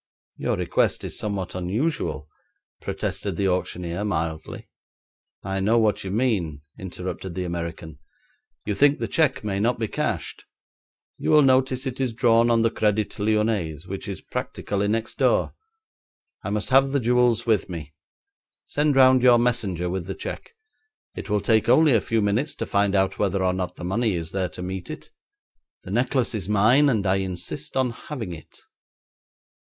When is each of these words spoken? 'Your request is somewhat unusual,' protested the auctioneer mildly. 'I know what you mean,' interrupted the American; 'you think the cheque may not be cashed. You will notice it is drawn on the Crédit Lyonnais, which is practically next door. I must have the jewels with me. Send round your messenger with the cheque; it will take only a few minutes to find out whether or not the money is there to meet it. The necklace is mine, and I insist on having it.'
'Your 0.35 0.57
request 0.57 1.03
is 1.03 1.15
somewhat 1.15 1.53
unusual,' 1.53 2.27
protested 2.81 3.35
the 3.37 3.47
auctioneer 3.47 4.03
mildly. 4.03 4.67
'I 5.43 5.59
know 5.59 5.77
what 5.77 6.03
you 6.03 6.09
mean,' 6.09 6.63
interrupted 6.79 7.35
the 7.35 7.43
American; 7.43 7.99
'you 8.65 8.73
think 8.73 8.97
the 8.97 9.07
cheque 9.07 9.43
may 9.43 9.59
not 9.59 9.77
be 9.77 9.87
cashed. 9.87 10.45
You 11.19 11.29
will 11.29 11.43
notice 11.43 11.85
it 11.85 12.01
is 12.01 12.13
drawn 12.13 12.49
on 12.49 12.63
the 12.63 12.71
Crédit 12.71 13.19
Lyonnais, 13.19 13.81
which 13.85 14.07
is 14.07 14.21
practically 14.21 14.87
next 14.87 15.19
door. 15.19 15.53
I 16.43 16.49
must 16.49 16.71
have 16.71 16.93
the 16.93 16.99
jewels 16.99 17.45
with 17.45 17.69
me. 17.69 17.93
Send 18.65 18.95
round 18.95 19.21
your 19.21 19.37
messenger 19.37 19.87
with 19.87 20.07
the 20.07 20.15
cheque; 20.15 20.55
it 21.13 21.29
will 21.29 21.41
take 21.41 21.69
only 21.69 21.93
a 21.93 22.01
few 22.01 22.23
minutes 22.23 22.55
to 22.55 22.65
find 22.65 22.95
out 22.95 23.19
whether 23.19 23.43
or 23.43 23.53
not 23.53 23.75
the 23.75 23.83
money 23.83 24.15
is 24.15 24.31
there 24.31 24.49
to 24.49 24.63
meet 24.63 24.89
it. 24.89 25.11
The 25.83 25.91
necklace 25.91 26.33
is 26.33 26.49
mine, 26.49 26.89
and 26.89 27.05
I 27.05 27.17
insist 27.17 27.77
on 27.77 27.91
having 27.91 28.33
it.' 28.33 28.61